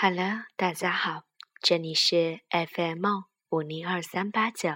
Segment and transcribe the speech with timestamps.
[0.00, 1.24] Hello，大家好，
[1.60, 3.04] 这里是 FM
[3.50, 4.70] 五零二三八九，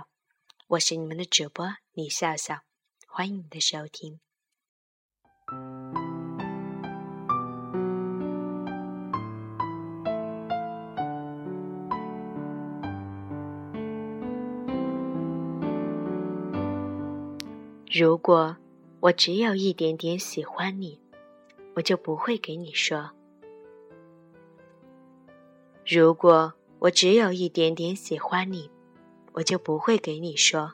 [0.67, 2.63] 我是你们的主播李笑笑，
[3.07, 4.19] 欢迎你的收听。
[17.89, 18.57] 如果
[18.99, 21.01] 我只有一点点喜欢你，
[21.77, 23.13] 我就不会给你说。
[25.87, 28.71] 如果我只有一点点喜欢你，
[29.33, 30.73] 我就不会给你说，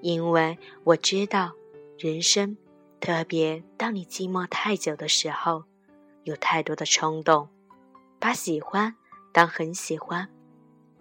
[0.00, 1.52] 因为我知道，
[1.98, 2.56] 人生，
[3.00, 5.64] 特别当你寂寞太久的时候，
[6.24, 7.48] 有太多的冲动，
[8.18, 8.94] 把喜欢
[9.32, 10.28] 当很喜欢，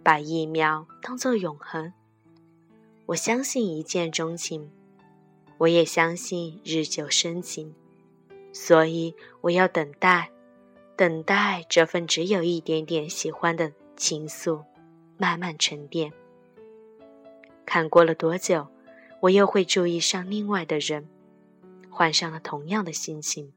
[0.03, 1.91] 把一秒当做永恒。
[3.07, 4.71] 我相信一见钟情。
[5.57, 7.75] 我也相信日久生情，
[8.51, 10.31] 所以我要等待，
[11.01, 14.63] 等待这份只有一点点喜欢的情愫
[15.17, 16.13] 慢慢沉淀。
[17.65, 18.67] 看过了多久，
[19.19, 21.09] 我又会注意上另外的人，
[21.89, 23.51] 换上了同样的心情。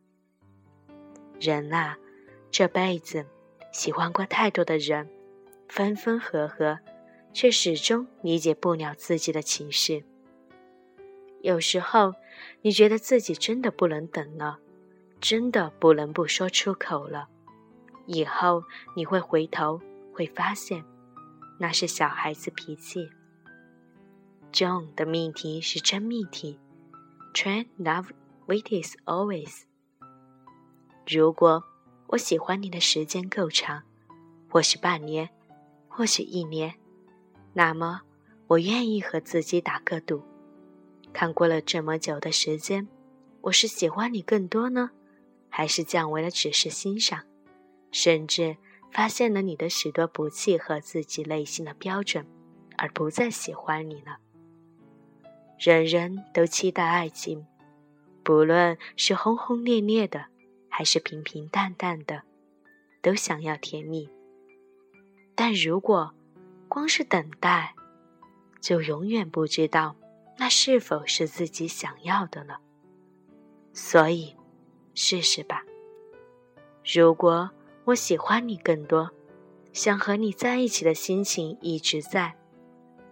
[1.39, 1.99] 人啊，
[2.51, 3.27] 这辈子
[3.73, 5.07] 喜欢过太多的人，
[5.69, 6.79] 分分合合，
[7.35, 10.07] 却始终理解不了自己的情绪。
[11.43, 12.15] 有时候，
[12.63, 14.61] 你觉得自己真的不能等了，
[15.21, 17.29] 真的不能不说出口了。
[18.07, 19.81] 以后你会回头，
[20.13, 20.85] 会发现，
[21.59, 23.11] 那是小孩子脾气。
[24.53, 26.59] John 的命题是真命题
[27.33, 28.11] ，Train love
[28.47, 29.63] waits always。
[31.07, 31.65] 如果
[32.09, 33.83] 我喜欢你的时间够长，
[34.49, 35.31] 或许半年，
[35.89, 36.75] 或许一年，
[37.53, 38.03] 那么
[38.47, 40.23] 我愿意和自己打个赌。
[41.13, 42.87] 看过了这么久的时间，
[43.41, 44.91] 我是喜欢你更多呢，
[45.49, 47.25] 还是降为了只是欣赏，
[47.95, 48.57] 甚至
[48.91, 52.27] 发现了你的许多不契合自己内心的标准，
[52.77, 54.19] 而不再喜欢你了？
[55.61, 57.47] 人人都期待爱情，
[58.25, 60.27] 不论是轰轰烈烈的，
[60.69, 62.25] 还是平平淡淡的，
[63.01, 64.11] 都想要甜蜜。
[65.37, 66.13] 但如果
[66.69, 67.77] 光是等待，
[68.61, 69.95] 就永远不知道。
[70.37, 72.59] 那是否是自己想要的了？
[73.73, 74.35] 所以，
[74.93, 75.63] 试试吧。
[76.85, 77.49] 如果
[77.87, 79.11] 我喜欢你更多，
[79.75, 82.35] 想和你在一起的心情一直在，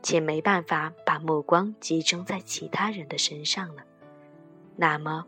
[0.03, 3.83] 且没办法把目光集中在其他人的身上了，
[4.77, 5.27] 那么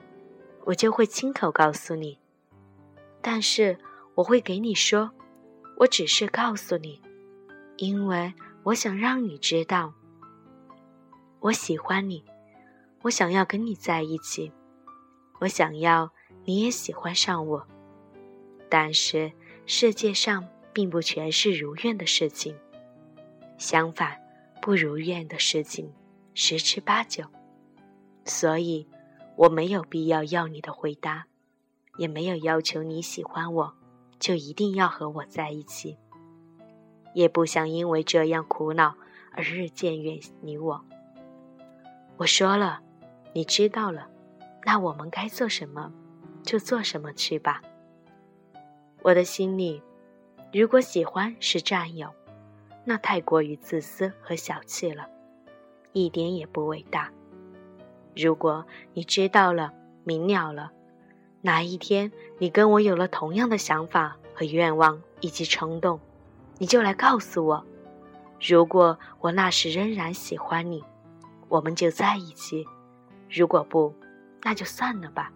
[0.65, 2.19] 我就会亲口告诉你。
[3.21, 3.79] 但是
[4.15, 5.11] 我会给你说，
[5.77, 7.03] 我只是告诉你，
[7.77, 8.33] 因为
[8.63, 9.93] 我想让你知道。
[11.41, 12.25] 我喜欢你，
[13.03, 14.51] 我想要跟你在一起，
[15.41, 16.11] 我想要
[16.47, 17.67] 你也喜欢上我。
[18.77, 19.31] 但是
[19.67, 22.57] 世界上并不全是如愿的事情，
[23.57, 24.21] 相反，
[24.61, 25.95] 不如愿的事情
[26.35, 27.23] 十之八九。
[28.25, 28.89] 所以，
[29.37, 31.27] 我没有必要要你的回答，
[31.99, 33.73] 也没有要求你喜欢我
[34.19, 35.97] 就一定要和我在一起，
[37.15, 38.97] 也不想因为这样苦恼
[39.31, 40.85] 而日渐远离我。
[42.17, 42.81] 我说了，
[43.35, 44.09] 你知道了，
[44.65, 45.93] 那我们该做什么，
[46.43, 47.63] 就做什么去吧。
[49.05, 49.83] 我的心里，
[50.51, 52.09] 如果喜欢是占有，
[52.87, 55.07] 那太过于自私和小气了，
[55.93, 57.13] 一点也不伟大。
[58.17, 59.71] 如果你知道了、
[60.05, 60.73] 明了了，
[61.43, 66.01] 哪一天你跟我有了同样的想法和愿望以及冲动，
[66.57, 67.63] 你就来告诉我。
[68.41, 70.83] 如果我那时仍然喜欢你。
[71.51, 72.67] 我们就在一起，
[73.31, 73.95] 如果不，
[74.43, 75.31] 那就算了吧。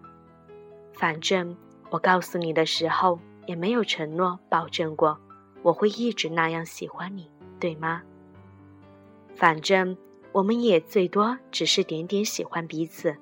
[0.91, 1.55] 反正
[1.91, 5.19] 我告诉你的时候也没有承诺保证过
[5.63, 8.03] 我会一直那样喜欢你，对吗？
[9.35, 9.97] 反正
[10.31, 13.17] 我们也最多只是点点喜欢彼此，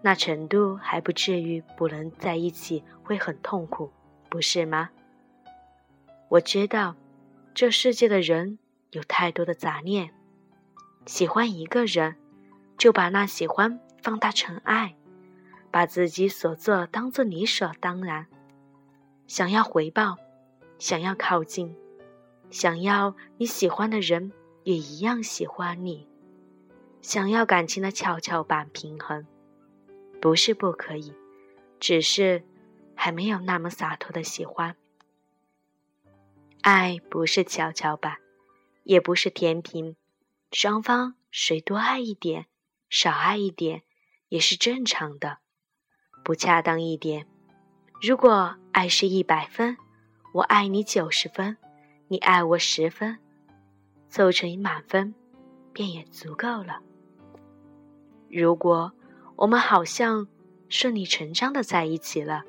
[0.00, 3.92] 那程度还不至于不能在一起会很痛苦，
[4.30, 4.88] 不是吗？
[6.30, 6.96] 我知道，
[7.52, 8.58] 这世界的人
[8.92, 10.08] 有太多的杂念。
[11.04, 12.16] 喜欢一个人，
[12.78, 14.96] 就把那喜欢放大成爱，
[15.70, 18.26] 把自己所做当做理所当然，
[19.26, 20.16] 想要回报，
[20.78, 21.74] 想要靠近，
[22.50, 24.32] 想要你喜欢的人
[24.62, 26.06] 也一样喜欢你，
[27.00, 29.26] 想要感情的跷跷板平衡，
[30.20, 31.12] 不是不可以，
[31.80, 32.44] 只是
[32.94, 34.76] 还没有那么洒脱的喜欢。
[36.60, 38.18] 爱不是跷跷板，
[38.84, 39.96] 也不是天平。
[40.52, 42.46] 双方谁多爱一点，
[42.88, 43.82] 少爱一点，
[44.28, 45.38] 也是正常的。
[46.22, 47.26] 不恰当一点，
[48.06, 49.78] 如果爱是一百分，
[50.34, 51.56] 我爱你九十分，
[52.08, 53.16] 你爱我十分，
[54.10, 55.14] 凑成一满分，
[55.72, 56.80] 便也足够了。
[58.30, 58.92] 如果
[59.36, 60.28] 我们好像
[60.68, 62.44] 顺理成章的在一起了，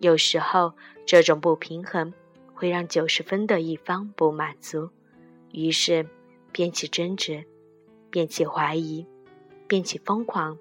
[0.00, 0.74] 有时候
[1.06, 2.12] 这种不平衡
[2.52, 4.90] 会让九十分的一方不满足，
[5.52, 6.06] 于是
[6.52, 7.46] 便起争执，
[8.10, 9.06] 便起怀疑，
[9.66, 10.58] 便起疯狂，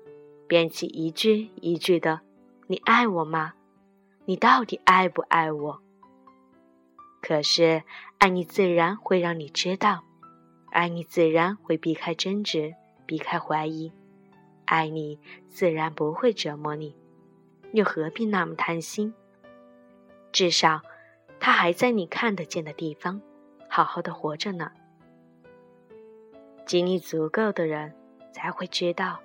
[0.48, 2.22] 便起一句一句的
[2.68, 3.56] “你爱我吗？
[4.26, 5.82] 你到底爱不爱我？”
[7.22, 7.84] 可是
[8.18, 10.04] 爱你自然会让你知道，
[10.72, 12.74] 爱你自然会避开争执，
[13.06, 13.92] 避开怀疑。
[14.66, 15.20] 爱你
[15.50, 16.96] 自然不会折磨你，
[17.74, 19.14] 又何必那么贪心？
[20.32, 20.82] 至少，
[21.40, 23.22] 他还在你看得见的地方，
[23.70, 24.72] 好好的活着呢。
[26.66, 27.94] 经历足够的人
[28.34, 29.20] 才会知道，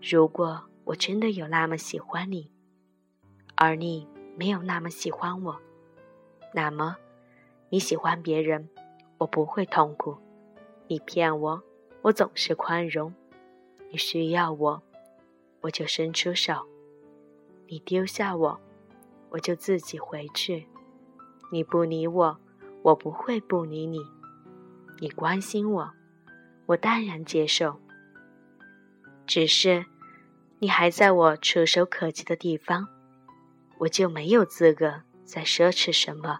[0.00, 2.50] 如果我真的有那么喜欢你，
[3.54, 5.60] 而你没有那么喜欢我，
[6.52, 6.96] 那么
[7.68, 8.68] 你喜欢别人，
[9.18, 10.16] 我不会痛苦；
[10.88, 11.62] 你骗我，
[12.02, 13.14] 我总是宽容。
[13.90, 14.82] 你需要我，
[15.60, 16.66] 我就伸出手；
[17.68, 18.60] 你丢下我，
[19.30, 20.66] 我就自己回去。
[21.50, 22.38] 你不理我，
[22.82, 23.98] 我不会不理你；
[24.98, 25.90] 你关心我，
[26.66, 27.78] 我淡然接受。
[29.26, 29.84] 只是
[30.58, 32.88] 你还在我触手可及的地方，
[33.82, 36.38] 我就没有资格再奢侈什么。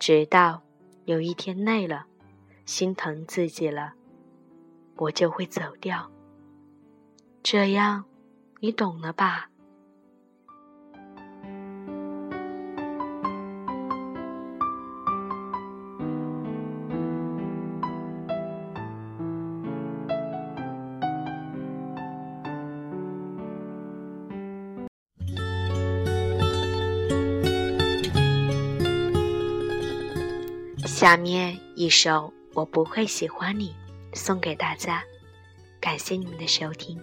[0.00, 0.60] 直到
[1.04, 2.06] 有一天累了，
[2.64, 3.94] 心疼自己了。
[4.96, 6.10] 我就会走掉，
[7.40, 8.04] 这样，
[8.58, 9.48] 你懂了吧？
[30.96, 33.74] 下面一首，我不会喜欢你。
[34.14, 35.02] 送给大家，
[35.78, 36.98] 感谢你们的收听。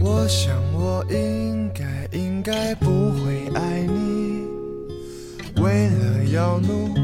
[0.00, 4.48] 我想我应该应该不会爱你，
[5.62, 7.03] 为了要努力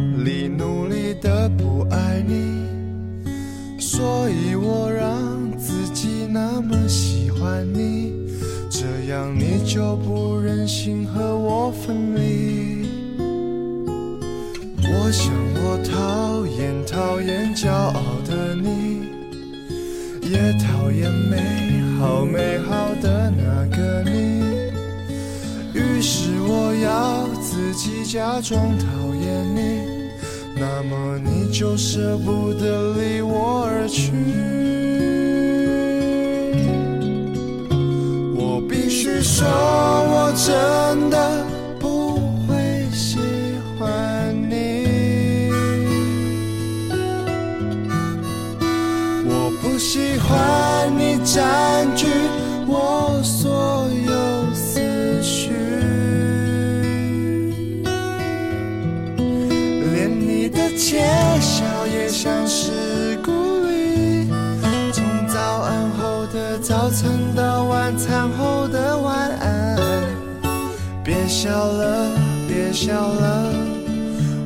[6.71, 8.13] 么喜欢你，
[8.71, 12.87] 这样你就不忍心和我分离。
[14.83, 19.03] 我想我讨厌讨厌骄傲的你，
[20.23, 24.41] 也讨厌美好美好的那个你。
[25.75, 29.81] 于是我要自己假装讨厌你，
[30.55, 34.13] 那么你就舍不得离我而去。
[39.41, 41.17] 说我真的
[41.79, 42.17] 不
[42.47, 43.17] 会喜
[43.79, 45.51] 欢你，
[49.25, 51.89] 我不喜欢你占
[71.43, 72.11] 笑了，
[72.47, 73.51] 别笑了，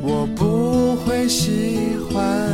[0.00, 2.53] 我不会喜欢。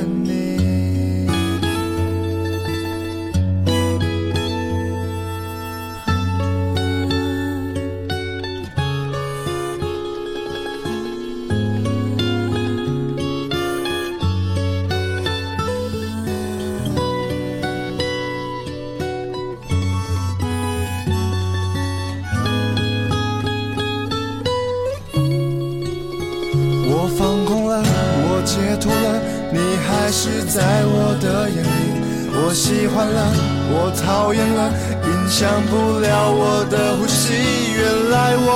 [30.52, 33.32] 在我的眼里，我喜欢了，
[33.70, 34.68] 我讨厌了，
[35.04, 37.32] 影响不了我的呼吸。
[37.72, 38.50] 原来我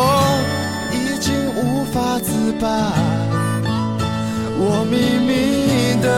[0.90, 2.66] 已经无法自拔，
[4.58, 6.08] 我秘密的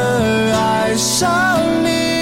[0.56, 2.16] 爱上你。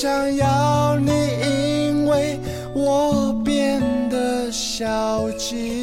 [0.00, 1.10] 想要你，
[1.44, 2.40] 因为
[2.72, 5.82] 我变得消极。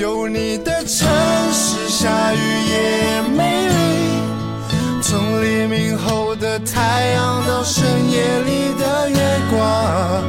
[0.00, 1.08] 有你的城
[1.52, 2.38] 市下雨
[2.72, 3.74] 也美丽，
[5.00, 9.16] 从黎明后的太阳到深夜里的月
[9.52, 10.24] 光。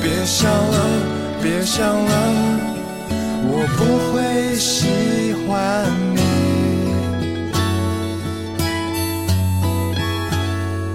[0.00, 0.76] 别想了，
[1.42, 2.10] 别想了，
[3.50, 5.84] 我不会喜欢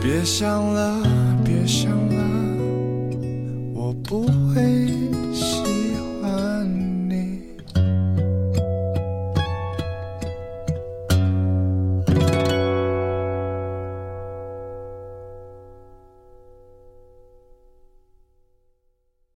[0.03, 1.01] 别想了，
[1.45, 2.21] 别想了，
[3.73, 4.91] 我不会。